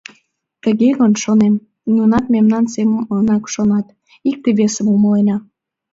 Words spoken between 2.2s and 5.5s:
мемнан семынак шонат, икте-весым умылена.